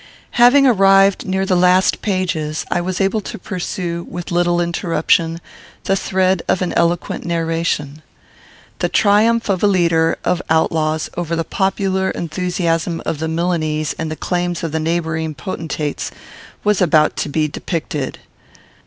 Having 0.31 0.65
arrived 0.65 1.27
near 1.27 1.45
the 1.45 1.55
last 1.55 2.01
pages, 2.01 2.65
I 2.71 2.81
was 2.81 2.99
able 2.99 3.21
to 3.21 3.37
pursue, 3.37 4.03
with 4.09 4.31
little 4.31 4.59
interruption, 4.59 5.39
the 5.83 5.95
thread 5.95 6.41
of 6.47 6.63
an 6.63 6.73
eloquent 6.73 7.23
narration. 7.23 8.01
The 8.79 8.89
triumph 8.89 9.47
of 9.47 9.61
a 9.61 9.67
leader 9.67 10.17
of 10.25 10.41
outlaws 10.49 11.11
over 11.15 11.35
the 11.35 11.43
popular 11.43 12.09
enthusiasm 12.09 12.99
of 13.05 13.19
the 13.19 13.27
Milanese 13.27 13.93
and 13.99 14.09
the 14.09 14.15
claims 14.15 14.63
of 14.63 14.73
neighbouring 14.73 15.35
potentates 15.35 16.09
was 16.63 16.81
about 16.81 17.15
to 17.17 17.29
be 17.29 17.47
depicted. 17.47 18.17